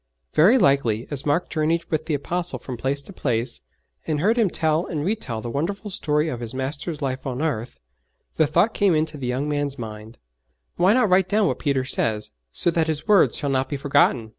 Very 0.33 0.57
likely, 0.57 1.05
as 1.11 1.27
Mark 1.27 1.47
journeyed 1.47 1.85
with 1.91 2.07
the 2.07 2.15
Apostle 2.15 2.57
from 2.57 2.75
place 2.75 3.03
to 3.03 3.13
place, 3.13 3.61
and 4.07 4.19
heard 4.19 4.35
him 4.35 4.49
tell 4.49 4.87
and 4.87 5.05
retell 5.05 5.41
the 5.41 5.49
wonderful 5.51 5.91
story 5.91 6.27
of 6.27 6.39
His 6.39 6.55
Master's 6.55 7.03
life 7.03 7.27
on 7.27 7.39
earth, 7.39 7.77
the 8.35 8.47
thought 8.47 8.73
came 8.73 8.95
into 8.95 9.15
the 9.19 9.27
young 9.27 9.47
man's 9.47 9.77
mind, 9.77 10.17
'Why 10.75 10.93
not 10.93 11.09
write 11.11 11.29
down 11.29 11.45
what 11.45 11.59
Peter 11.59 11.85
says, 11.85 12.31
so 12.51 12.71
that 12.71 12.87
his 12.87 13.07
words 13.07 13.37
shall 13.37 13.51
not 13.51 13.69
be 13.69 13.77
forgotten?' 13.77 14.29